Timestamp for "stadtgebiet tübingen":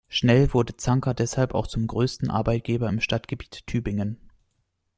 3.01-4.17